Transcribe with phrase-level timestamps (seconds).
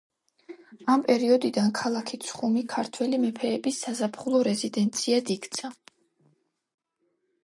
[0.91, 5.71] ამ პერიოდიდან ქალაქი ცხუმი ქართველი მეფეების საზაფხულო რეზიდენციად იქცა.